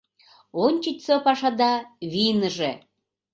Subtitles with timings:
[0.63, 1.73] Ончычсо пашада
[2.11, 2.71] вийныже.